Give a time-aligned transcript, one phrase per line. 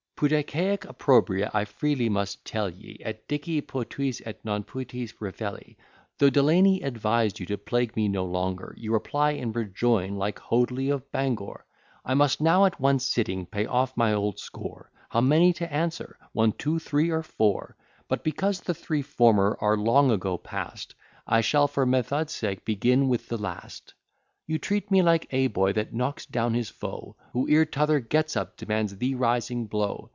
[0.21, 5.77] Pudet haec opprobria, I freely must tell ye, Et dici potuisse, et non potuisse refelli.
[6.19, 10.89] Though Delany advised you to plague me no longer, You reply and rejoin like Hoadly
[10.91, 11.65] of Bangor;
[12.05, 16.19] I must now, at one sitting, pay off my old score; How many to answer?
[16.33, 17.75] One, two, three, or four,
[18.07, 20.93] But, because the three former are long ago past,
[21.25, 23.95] I shall, for method sake, begin with the last.
[24.45, 28.35] You treat me like a boy that knocks down his foe, Who, ere t'other gets
[28.35, 30.09] up, demands the rising blow.